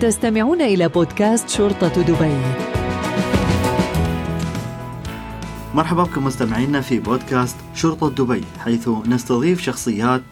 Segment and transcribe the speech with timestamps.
[0.00, 2.36] تستمعون إلى بودكاست شرطة دبي.
[5.74, 10.22] مرحبا بكم مستمعينا في بودكاست شرطة دبي حيث نستضيف شخصيات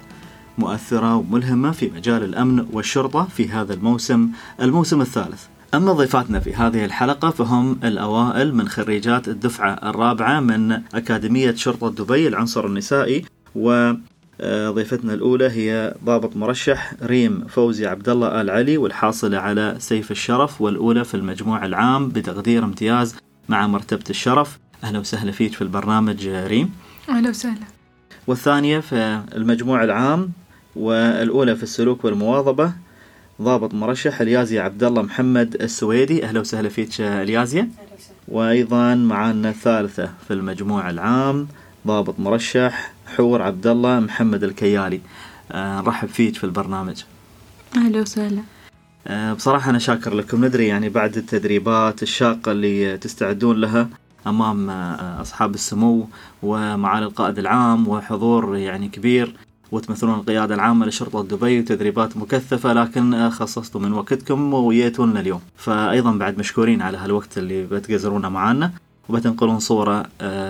[0.58, 4.28] مؤثرة وملهمة في مجال الأمن والشرطة في هذا الموسم
[4.60, 5.42] الموسم الثالث.
[5.74, 12.28] أما ضيفاتنا في هذه الحلقة فهم الأوائل من خريجات الدفعة الرابعة من أكاديمية شرطة دبي
[12.28, 13.24] العنصر النسائي
[14.42, 20.60] وضيفتنا الأولى هي ضابط مرشح ريم فوزي عبد الله آل علي والحاصلة على سيف الشرف
[20.60, 23.16] والأولى في المجموع العام بتقدير امتياز
[23.48, 24.58] مع مرتبة الشرف.
[24.84, 26.70] أهلا وسهلا فيك في البرنامج ريم.
[27.08, 27.66] أهلا وسهلا.
[28.26, 30.30] والثانية في المجموع العام
[30.76, 32.72] والأولى في السلوك والمواظبة
[33.42, 36.24] ضابط مرشح اليازي عبد الله محمد السويدي.
[36.24, 37.68] أهلا وسهلا فيك اليازية
[38.28, 41.48] وأيضا معنا الثالثة في المجموع العام
[41.86, 45.00] ضابط مرشح حور عبد الله محمد الكيالي.
[45.52, 47.02] آه نرحب فيك في البرنامج.
[47.76, 48.42] أهلا وسهلا.
[49.06, 50.44] آه بصراحة أنا شاكر لكم.
[50.44, 53.88] ندري يعني بعد التدريبات الشاقة اللي تستعدون لها
[54.26, 56.08] أمام آه أصحاب السمو
[56.42, 59.36] ومعالي القائد العام وحضور يعني كبير
[59.72, 65.40] وتمثلون القيادة العامة لشرطة دبي وتدريبات مكثفة لكن خصصتوا من وقتكم وجيتوا لنا اليوم.
[65.56, 68.72] فأيضا بعد مشكورين على هالوقت اللي بتقزرونه معنا
[69.08, 70.06] وبتنقلون صورة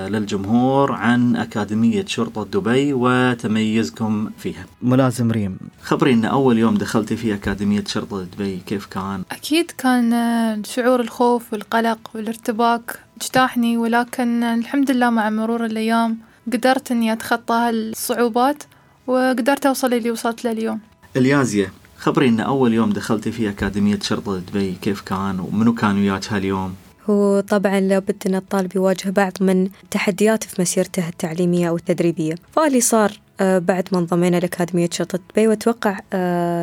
[0.09, 7.85] للجمهور عن أكاديمية شرطة دبي وتميزكم فيها ملازم ريم خبرينا أول يوم دخلتي في أكاديمية
[7.87, 15.31] شرطة دبي كيف كان؟ أكيد كان شعور الخوف والقلق والارتباك اجتاحني ولكن الحمد لله مع
[15.31, 16.19] مرور الأيام
[16.53, 18.63] قدرت أني أتخطى هالصعوبات
[19.07, 20.81] وقدرت أوصل إللي وصلت له اليوم
[21.17, 26.75] اليازية خبرينا أول يوم دخلتي في أكاديمية شرطة دبي كيف كان ومنو كان وياك هاليوم؟
[27.11, 32.35] هو طبعا لابد أن الطالب يواجه بعض من تحديات في مسيرته التعليمية أو التدريبية.
[32.53, 35.99] فاللي صار بعد ما انضمينا لأكاديمية شرطة دبي وأتوقع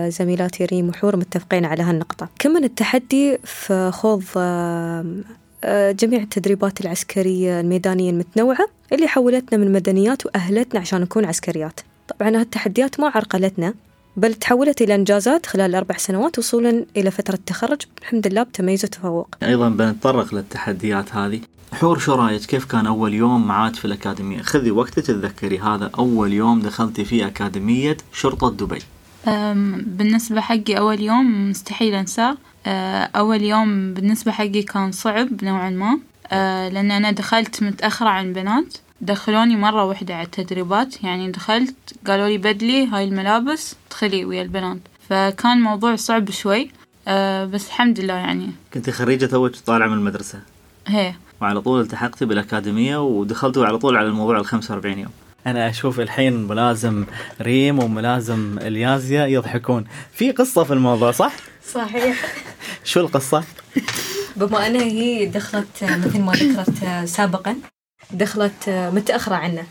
[0.09, 2.29] زميلاتي ريم وحور متفقين على هالنقطة.
[2.39, 4.23] كمان التحدي في خوض
[5.99, 11.79] جميع التدريبات العسكرية الميدانية المتنوعة اللي حولتنا من مدنيات وأهلتنا عشان نكون عسكريات.
[12.07, 13.73] طبعا هالتحديات ما عرقلتنا.
[14.17, 19.35] بل تحولت إلى إنجازات خلال الأربع سنوات وصولا إلى فترة التخرج الحمد لله بتميز وتفوق.
[19.43, 21.41] أيضا بنتطرق للتحديات هذه.
[21.73, 26.33] حور شو رايك كيف كان أول يوم معاك في الأكاديمية؟ خذي وقتك تتذكري هذا أول
[26.33, 28.81] يوم دخلتي في أكاديمية شرطة دبي.
[29.97, 32.37] بالنسبة حقي أول يوم مستحيل أنساه.
[33.15, 35.99] أول يوم بالنسبة حقي كان صعب نوعا ما.
[36.69, 41.03] لأن أنا دخلت متأخرة عن البنات دخلوني مرة واحدة على التدريبات.
[41.03, 41.75] يعني دخلت
[42.07, 44.77] قالوا لي بدلي هاي الملابس ادخلي ويا البنات.
[45.09, 46.71] فكان موضوع صعب شوي.
[47.07, 48.49] أه بس الحمد لله يعني.
[48.73, 50.39] كنت خريجة توك طالعة من المدرسة.
[50.87, 51.13] هي.
[51.41, 55.11] وعلى طول التحقتي بالأكاديمية ودخلتوا على طول على الموضوع ال 45 يوم.
[55.47, 57.05] أنا أشوف الحين ملازم
[57.41, 59.85] ريم وملازم اليازيا يضحكون.
[60.13, 61.33] في قصة في الموضوع صح؟
[61.73, 62.35] صحيح.
[62.83, 63.43] شو القصة؟
[64.35, 67.55] بما أنها هي دخلت مثل ما ذكرت سابقا
[68.13, 69.63] دخلت متأخرة عنا.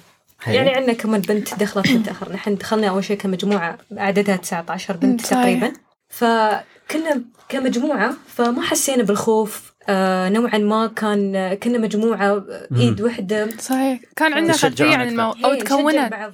[0.43, 0.55] هي.
[0.55, 5.73] يعني عندنا كمان بنت دخلت متأخر نحن دخلنا أول شيء كمجموعة عددها 19 بنت تقريبا.
[6.09, 9.73] فكنا كمجموعة فما حسينا بالخوف.
[9.91, 12.45] آه نوعا ما كان كنا مجموعة
[12.77, 13.49] ايد وحدة.
[13.59, 14.01] صحيح.
[14.17, 15.35] كان عندنا خلفية عن المو...
[15.45, 16.11] أو تكونت.
[16.11, 16.33] بعض.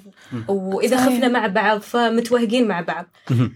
[0.49, 1.09] وإذا صحيح.
[1.09, 3.07] خفنا مع بعض فمتوهقين مع بعض.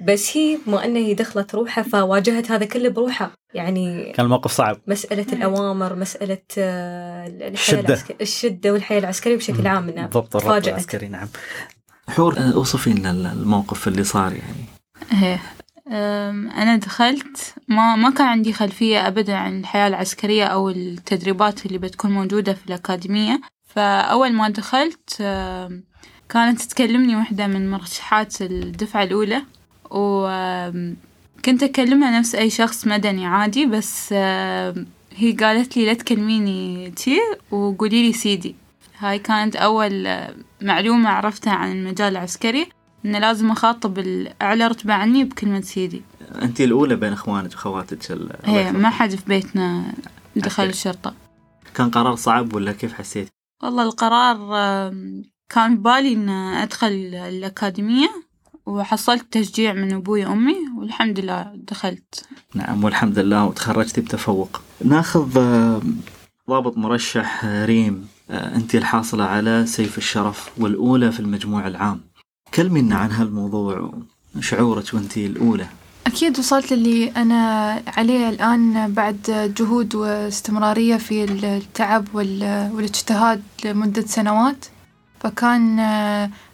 [0.04, 3.30] بس هي ما أنها هي دخلت روحها فواجهت هذا كله بروحها.
[3.54, 4.78] يعني كان الموقف صعب.
[4.86, 7.98] مسألة الأوامر مسألة الحياة الشدة.
[8.20, 11.28] الشدة والحياة العسكرية بشكل عام إنها ضبط الربط العسكري نعم.
[12.08, 14.64] حور أوصفي لنا الموقف اللي صار يعني.
[15.22, 15.40] إيه.
[15.90, 22.10] أنا دخلت ما ما كان عندي خلفية أبدا عن الحياة العسكرية أو التدريبات اللي بتكون
[22.10, 23.40] موجودة في الأكاديمية.
[23.66, 25.16] فأول ما دخلت
[26.28, 29.42] كانت تكلمني واحدة من مرشحات الدفعة الأولى.
[29.90, 34.12] وكنت أكلمها نفس أي شخص مدني عادي بس
[35.16, 38.56] هي قالت لي لا تكلميني تي وقولي لي سيدي
[38.98, 40.08] هاي كانت أول
[40.62, 42.66] معلومة عرفتها عن المجال العسكري.
[43.04, 46.02] إنه لازم أخاطب الأعلى رتبة عني بكلمة سيدي.
[46.42, 48.10] أنت الأولى بين إخوانك وخواتك
[48.48, 49.94] إيه ما حد في بيتنا
[50.36, 51.14] دخل الشرطة.
[51.74, 53.28] كان قرار صعب ولا كيف حسيت؟
[53.62, 54.36] والله القرار
[55.48, 58.10] كان ببالي إن أدخل الأكاديمية
[58.66, 62.24] وحصلت تشجيع من أبوي وأمي والحمد لله دخلت.
[62.54, 64.62] نعم والحمد لله وتخرجتي بتفوق.
[64.84, 65.28] ناخذ
[66.50, 68.08] ضابط مرشح ريم.
[68.30, 72.00] أنت الحاصلة على سيف الشرف والأولى في المجموع العام.
[72.60, 73.94] كلمينا عن هالموضوع
[74.40, 75.66] شعورك وانت الأولى.
[76.06, 84.66] أكيد وصلت للي أنا عليه الآن بعد جهود واستمرارية في التعب والاجتهاد لمدة سنوات.
[85.20, 85.76] فكان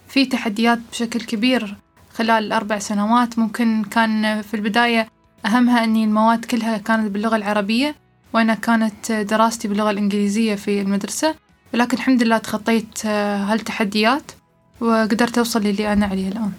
[0.09, 1.77] في تحديات بشكل كبير
[2.15, 3.39] خلال الأربع سنوات.
[3.39, 5.09] ممكن كان في البداية
[5.47, 7.95] أهمها أني المواد كلها كانت باللغة العربية
[8.33, 11.35] وأنا كانت دراستي باللغة الإنجليزية في المدرسة.
[11.75, 14.33] ولكن الحمد لله تخطيت هالتحديات.
[14.81, 16.53] وقدرت أوصل للي أنا عليه الآن.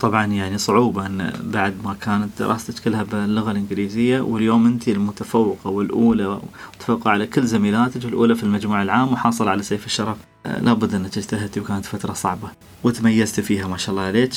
[0.00, 6.40] طبعا يعني صعوبة أن بعد ما كانت دراستك كلها باللغة الإنجليزية واليوم أنت المتفوقة والأولى
[6.74, 10.16] متفوقة على كل زميلاتك الأولى في المجموع العام وحاصل على سيف الشرف.
[10.44, 12.48] لابد أنك اجتهدتي وكانت فترة صعبة
[12.84, 14.32] وتميزت فيها ما شاء الله عليك.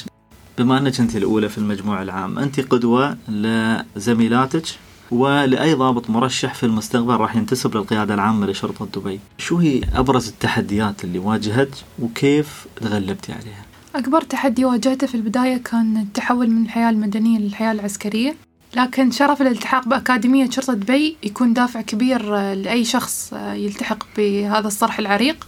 [0.57, 4.65] بما أنك أنت الأولى في المجموع العام أنت قدوة لزميلاتك؟
[5.11, 9.19] ولأي ضابط مرشح في المستقبل راح ينتسب للقيادة العامة لشرطة دبي.
[9.37, 13.65] شو هي أبرز التحديات اللي واجهت وكيف تغلبتي عليها؟
[13.95, 18.35] أكبر تحدي واجهته في البداية كان التحول من الحياة المدنية للحياة العسكرية
[18.75, 25.47] لكن شرف الالتحاق بأكاديمية شرطة دبي يكون دافع كبير لأي شخص يلتحق بهذا الصرح العريق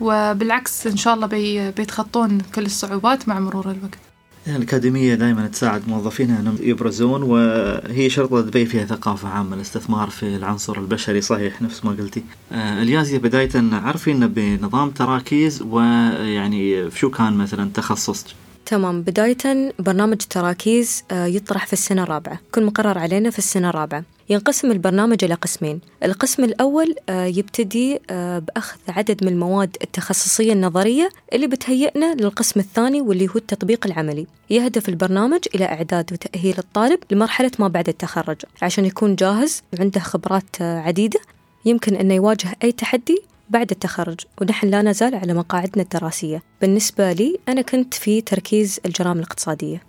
[0.00, 3.98] وبالعكس إن شاء الله بي بيتخطون كل الصعوبات مع مرور الوقت.
[4.48, 10.78] الأكاديمية دائما تساعد موظفينها أنهم يبرزون وهي شرطة دبي فيها ثقافة عامة الاستثمار في العنصر
[10.78, 12.24] البشري صحيح نفس ما قلتي.
[12.52, 19.02] آه اليازية بداية عارفين بنظام تراكيز ويعني شو كان مثلا تخصصك؟ تمام.
[19.02, 22.38] بداية برنامج تراكيز آه، يطرح في السنة الرابعة.
[22.54, 24.04] كل مقرر علينا في السنة الرابعة.
[24.28, 25.80] ينقسم البرنامج إلى قسمين.
[26.04, 33.00] القسم الأول آه، يبتدي آه، بأخذ عدد من المواد التخصصية النظرية اللي بتهيئنا للقسم الثاني
[33.00, 34.26] واللي هو التطبيق العملي.
[34.50, 38.36] يهدف البرنامج إلى إعداد وتأهيل الطالب لمرحلة ما بعد التخرج.
[38.62, 41.20] عشان يكون جاهز وعنده خبرات عديدة
[41.64, 46.42] يمكن أنه يواجه أي تحدي بعد التخرج ونحن لا نزال على مقاعدنا الدراسية.
[46.60, 49.82] بالنسبة لي أنا كنت في تركيز الجرائم الاقتصادية.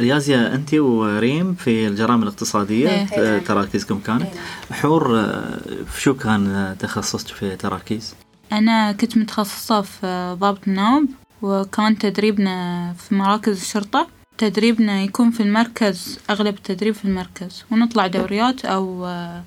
[0.00, 2.88] اليازية أنت وريم في الجرائم الاقتصادية.
[2.88, 3.38] إيه.
[3.38, 4.22] تراكيزكم كانت.
[4.22, 4.76] إيه.
[4.76, 5.58] حور آه،
[5.98, 8.14] شو كان تخصصك في تراكيز؟
[8.52, 11.04] أنا كنت متخصصة في ضابط النوب
[11.42, 14.06] وكان تدريبنا في مراكز الشرطة.
[14.38, 17.64] تدريبنا يكون في المركز أغلب التدريب في المركز.
[17.70, 19.06] ونطلع دوريات أو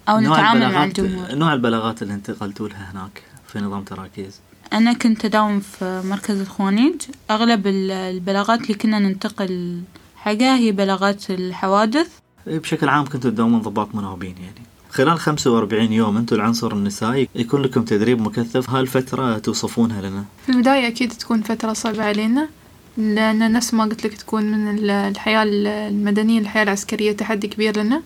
[0.10, 1.36] أو نتعامل مع الجمهور.
[1.36, 4.40] نوع البلاغات اللي انتقلتوا لها هناك؟ في نظام تراكيز.
[4.74, 6.96] أنا كنت أداوم في مركز الخوانيج.
[7.32, 9.82] أغلب البلاغات اللي كنا ننتقل
[10.16, 12.10] حقها هي بلاغات الحوادث.
[12.48, 14.62] إيه، بشكل عام كنتوا تداومون ضباط مناوبين يعني.
[14.90, 18.70] خلال 45 يوم أنتم العنصر النسائي يكون لكم تدريب مكثف.
[18.70, 22.50] هالفترة توصفونها لنا؟ في البداية أكيد تكون فترة صعبة علينا
[22.98, 28.02] لأن نفس ما قلت لك تكون من الحياة المدنية للحياة العسكرية تحدي كبير لنا.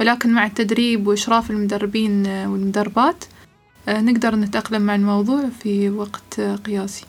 [0.00, 3.24] ولكن مع التدريب وإشراف المدربين والمدربات
[3.88, 7.04] نقدر نتأقلم مع الموضوع في وقت قياسي.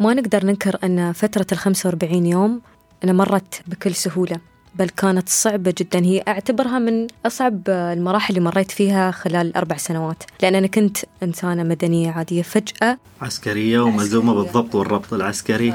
[0.00, 2.60] ما نقدر ننكر أن فترة الخمسة وأربعين يوم
[3.04, 4.36] أنا مرت بكل سهولة
[4.74, 6.04] بل كانت صعبة جدا.
[6.04, 10.22] هي أعتبرها من أصعب المراحل اللي مريت فيها خلال الأربع سنوات.
[10.42, 12.98] لأن أنا كنت إنسانة مدنية عادية فجأة.
[13.22, 15.74] عسكرية وملزومة بالضبط والربط العسكري.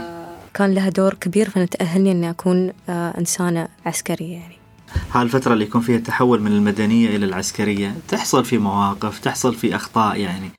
[0.54, 4.63] كان لها دور كبير فأنا تأهلني أني أكون إنسانة عسكرية يعني.
[5.12, 10.20] هالفترة اللي يكون فيها التحول من المدنية إلى العسكرية تحصل في مواقف تحصل في أخطاء
[10.20, 10.52] يعني.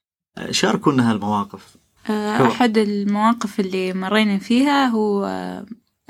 [0.51, 1.77] شاركونا هالمواقف.
[2.11, 5.25] آه، أحد المواقف اللي مرينا فيها هو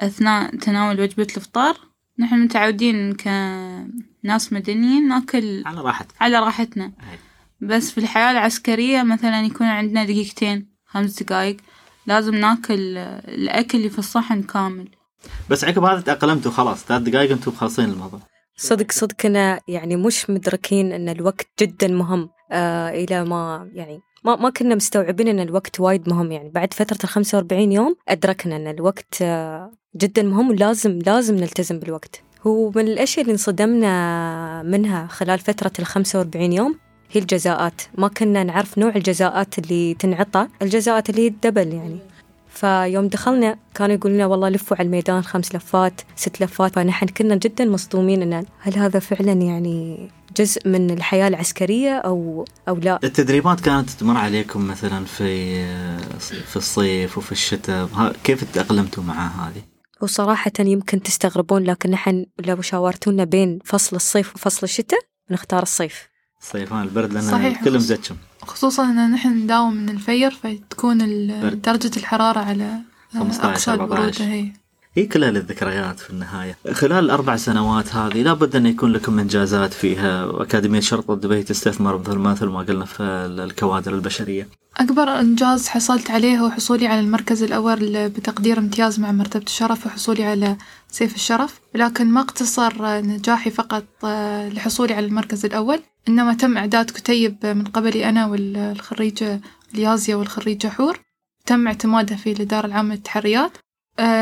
[0.01, 1.77] أثناء تناول وجبة الإفطار
[2.19, 6.93] نحن متعودين كناس مدنيين نأكل على راحتك على راحتنا.
[7.61, 11.57] بس في الحياة العسكرية مثلا يكون عندنا دقيقتين خمس دقايق
[12.07, 12.99] لازم نأكل
[13.29, 14.89] الأكل اللي في الصحن كامل.
[15.51, 18.21] بس عقب هذا تأقلمتوا خلاص ثلاث دقائق أنتم مخلصين الموضوع.
[18.57, 24.37] صدق صدق كنا يعني مش مدركين إن الوقت جدا مهم آه إلى ما يعني ما
[24.37, 26.33] ما كنا مستوعبين إن الوقت وايد مهم.
[26.33, 31.79] يعني بعد فترة ال 45 يوم أدركنا إن الوقت آه جدا مهم ولازم لازم نلتزم
[31.79, 32.23] بالوقت.
[32.47, 36.79] هو من الأشياء اللي انصدمنا منها خلال فترة ال 45 يوم
[37.11, 37.83] هي الجزاءات.
[37.99, 41.99] ما كنا نعرف نوع الجزاءات اللي تنعطى الجزاءات اللي هي الدبل يعني.
[42.55, 47.37] فيوم دخلنا كانوا يقولون لنا والله لفوا على الميدان خمس لفات ست لفات فنحن كنا
[47.37, 53.61] جدا مصدومين إن هل هذا فعلا يعني جزء من الحياة العسكرية أو أو لا التدريبات
[53.61, 55.65] كانت تمر عليكم مثلا في
[56.19, 59.63] في الصيف وفي الشتاء كيف تأقلمتوا مع هذه؟
[60.03, 66.14] وصراحة يمكن تستغربون لكن نحن لو شاورتونا بين فصل الصيف وفصل الشتاء نختار الصيف
[66.53, 70.99] صيفان البرد صحيح كلهم زتشم خصوصا إن نحن نداوم من الفير فتكون
[71.61, 72.79] درجة الحرارة على
[73.13, 74.53] 15 البرودة هي.
[74.97, 76.57] هي كلها للذكريات في النهاية.
[76.73, 80.25] خلال الأربع سنوات هذه لابد أن يكون لكم إنجازات فيها.
[80.25, 84.49] وأكاديمية شرطة دبي تستثمر مثل مثل ما قلنا في الكوادر البشرية.
[84.77, 90.25] أكبر إنجاز حصلت عليه هو حصولي على المركز الأول بتقدير امتياز مع مرتبة الشرف وحصولي
[90.25, 90.57] على
[90.89, 91.61] سيف الشرف.
[91.75, 95.81] لكن ما اقتصر نجاحي فقط آه، لحصولي على المركز الأول.
[96.09, 99.41] إنما تم إعداد كتيب من قبلي أنا والخريجة
[99.75, 100.99] ليازيا والخريجة حور.
[101.47, 103.53] تم اعتمادها في الإدارة العامة للتحريات.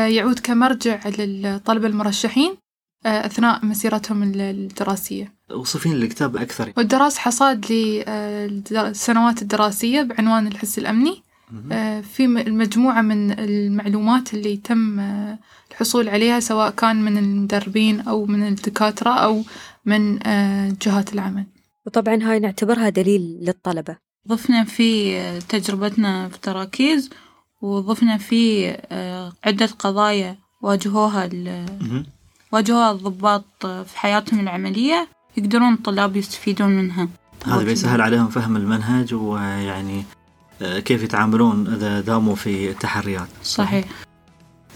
[0.07, 2.57] يعود كمرجع للطلبة المرشحين
[3.05, 5.33] آه، أثناء مسيرتهم الدراسية.
[5.51, 6.73] وصفين الكتاب أكثر.
[6.77, 7.71] والدراسة حصاد
[8.71, 11.23] للسنوات الدراسية بعنوان الحس الأمني.
[11.71, 15.39] آه، في مجموعة من المعلومات اللي تم آه،
[15.71, 19.43] الحصول عليها سواء كان من المدربين أو من الدكاترة أو
[19.85, 20.19] من
[20.81, 21.45] جهات العمل.
[21.85, 23.97] وطبعا هاي نعتبرها دليل للطلبة.
[24.27, 27.09] ضفنا في تجربتنا في تراكيز
[27.63, 28.69] وضفنا في
[29.43, 31.29] عدة قضايا واجهوها
[32.51, 37.07] واجهوها الضباط في حياتهم العملية يقدرون الطلاب يستفيدون منها.
[37.45, 40.03] هذا بيسهل عليهم فهم المنهج ويعني
[40.61, 43.27] آه، كيف يتعاملون إذا داموا في التحريات.
[43.43, 43.85] صحيح.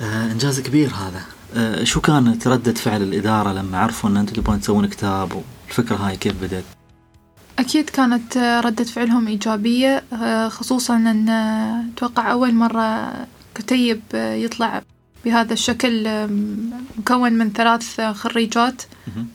[0.01, 1.22] آه، إنجاز كبير هذا.
[1.56, 6.17] آه، شو كانت ردة فعل الإدارة لما عرفوا أن أنتم تبغون تسوون كتاب والفكرة هاي
[6.17, 6.76] كيف بدأت؟
[7.60, 10.04] أكيد كانت ردة فعلهم إيجابية
[10.48, 13.14] خصوصا أن أتوقع أول مرة
[13.56, 14.82] كتيب يطلع
[15.26, 16.08] بهذا الشكل
[16.98, 18.82] مكون من ثلاث خريجات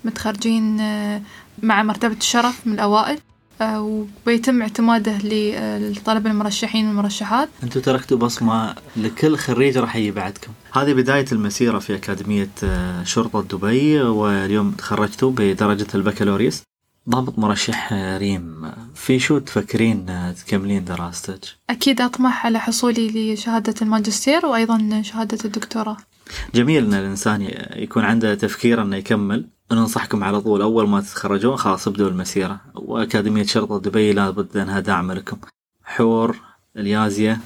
[0.04, 1.22] متخرجين آه،
[1.62, 3.18] مع مرتبة الشرف من الأوائل
[3.60, 7.48] آه، وبيتم اعتماده للطلبة المرشحين والمرشحات.
[7.62, 10.52] أنتم تركتوا بصمة لكل خريج راح يجي بعدكم.
[10.72, 16.62] هذه بداية المسيرة في أكاديمية آه، شرطة دبي واليوم تخرجتوا بدرجة البكالوريوس.
[17.08, 20.06] ضابط مرشح ريم في شو تفكرين
[20.46, 21.40] تكملين دراستك؟
[21.70, 25.96] أكيد أطمح على حصولي لشهادة الماجستير وأيضا شهادة الدكتوراه
[26.54, 31.88] جميل أن الإنسان يكون عنده تفكير أنه يكمل ننصحكم على طول أول ما تتخرجون خلاص
[31.88, 35.36] ابدوا المسيرة وأكاديمية شرطة دبي لابد أنها داعمة لكم
[35.84, 36.36] حور
[36.76, 37.40] اليازية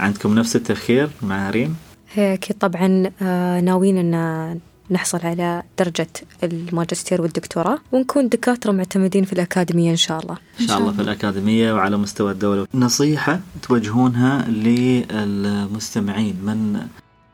[0.00, 1.76] عندكم نفس التفكير مع ريم؟
[2.12, 4.60] هي أكيد طبعا آه، ناويين أن
[4.90, 6.08] نحصل على درجة
[6.42, 10.36] الماجستير والدكتوراه ونكون دكاترة معتمدين في الأكاديمية إن شاء الله.
[10.60, 12.66] إن شاء الله في الأكاديمية وعلى مستوى الدولة.
[12.74, 16.36] نصيحة توجهونها للمستمعين.
[16.42, 16.80] من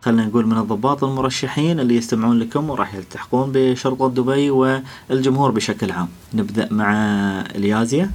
[0.03, 6.09] خلينا نقول من الضباط المرشحين اللي يستمعون لكم وراح يلتحقون بشرطة دبي والجمهور بشكل عام.
[6.35, 6.93] نبدأ مع
[7.55, 8.11] اليازية.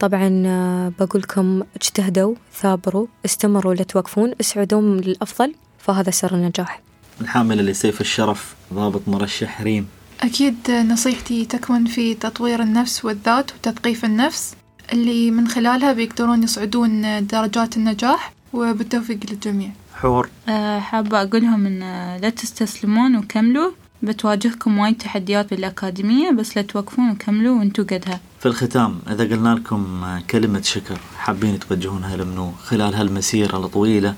[0.00, 6.82] طبعا آه، بقول لكم اجتهدوا ثابروا استمروا لا توقفون اسعدوا للأفضل فهذا سر النجاح.
[7.20, 9.86] الحاملة لسيف الشرف ضابط مرشح ريم.
[10.20, 14.54] أكيد نصيحتي تكمن في تطوير النفس والذات وتثقيف النفس
[14.92, 19.70] اللي من خلالها بيقدرون يصعدون درجات النجاح وبالتوفيق للجميع.
[19.94, 20.28] حور.
[20.48, 21.80] أه حابة أقولهم إن
[22.22, 23.70] لا تستسلمون وكملوا.
[24.02, 28.20] بتواجهكم وايد تحديات بالأكاديمية بس لا توقفون وكملوا وانتو قدها.
[28.40, 34.14] في الختام إذا قلنا لكم كلمة شكر حابين توجهونها لمنو؟ خلال هالمسيرة الطويلة.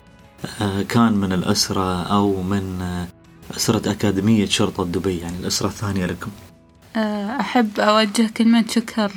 [0.88, 3.06] كان من الأسرة أو من آه،
[3.56, 6.30] أسرة أكاديمية شرطة دبي يعني الأسرة الثانية لكم.
[6.96, 9.12] آه، أحب أوجه كلمة شكر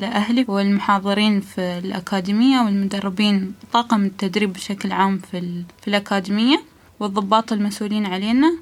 [0.00, 6.62] لأهلي والمحاضرين في الأكاديمية والمدربين طاقم التدريب بشكل عام في, في الأكاديمية
[7.00, 8.52] والضباط المسؤولين علينا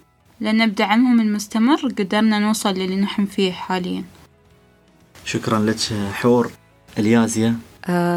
[0.40, 4.04] لأن بدعمهم المستمر قدرنا نوصل للي نحن فيه حاليا.
[5.24, 5.76] شكرا لك
[6.12, 6.50] حور.
[6.98, 7.48] اليازية.
[7.48, 7.67] آه،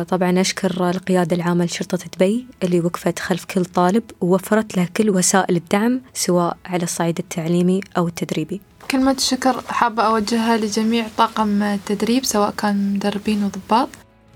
[0.09, 5.55] طبعا أشكر القيادة العامة لشرطة دبي اللي وقفت خلف كل طالب ووفرت له كل وسائل
[5.55, 8.61] الدعم سواء على الصعيد التعليمي أو التدريبي.
[8.91, 13.89] كلمة الشكر حابة أوجهها لجميع طاقم التدريب سواء كان مدربين وضباط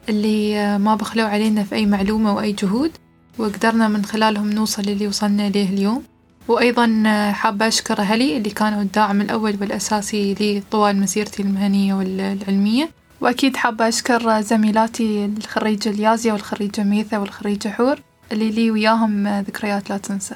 [0.10, 2.91] اللي ما بخلوا علينا في أي معلومة وأي جهود
[3.38, 6.03] وقدرنا من خلالهم نوصل للي وصلنا إليه اليوم.
[6.48, 12.89] وأيضا حابة أشكر أهلي اللي كانوا الداعم الأول والأساسي لي طوال مسيرتي المهنية والعلمية.
[13.25, 18.00] وأكيد حابة أشكر زميلاتي الخريجة اليازية والخريجة ميثا والخريجة حور
[18.32, 20.36] اللي لي وياهم ذكريات لا تنسى.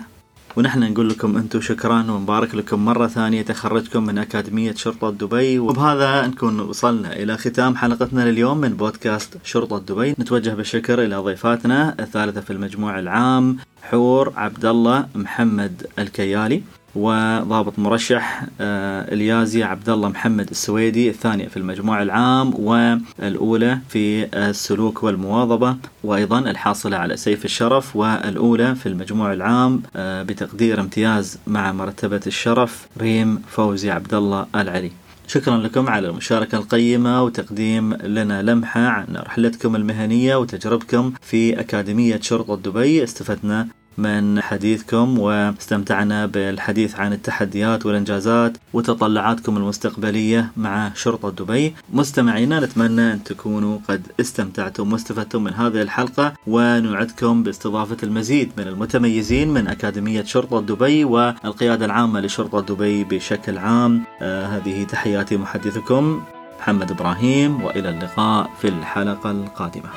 [0.56, 5.60] ونحن نقول لكم أنتم شكرا ونبارك لكم مرة ثانية تخرجكم من أكاديمية شرطة دبي.
[5.60, 10.12] وبهذا نكون وصلنا إلى ختام حلقتنا لليوم من بودكاست شرطة دبي.
[10.20, 16.64] نتوجه بالشكر إلى ضيفاتنا الثالثة في المجموع العام حور عبد الله محمد الكيالي.
[16.96, 25.04] وضابط مرشح آه، اليازي عبد الله محمد السويدي الثانية في المجموع العام والأولى في السلوك
[25.04, 32.22] والمواظبة وأيضا الحاصلة على سيف الشرف والأولى في المجموع العام آه، بتقدير امتياز مع مرتبة
[32.28, 34.92] الشرف ريم فوزي عبد الله العلي.
[35.28, 42.56] شكرا لكم على المشاركة القيمة وتقديم لنا لمحة عن رحلتكم المهنية وتجربكم في أكاديمية شرطة
[42.56, 43.68] دبي استفدنا
[44.00, 51.76] من حديثكم واستمتعنا بالحديث عن التحديات والإنجازات وتطلعاتكم المستقبلية مع شرطة دبي.
[51.94, 59.50] مستمعينا نتمنى أن تكونوا قد استمتعتم واستفدتم من هذه الحلقة ونوعدكم باستضافة المزيد من المتميزين
[59.50, 64.04] من أكاديمية شرطة دبي والقيادة العامة لشرطة دبي بشكل عام.
[64.22, 66.24] آه هذه تحياتي محدثكم
[66.60, 69.90] محمد إبراهيم وإلى اللقاء في الحلقة القادمة.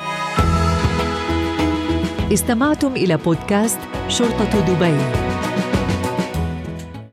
[2.31, 4.97] استمعتم إلى بودكاست شرطة دبي.